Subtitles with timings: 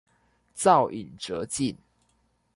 [0.55, 1.75] 造飲輒盡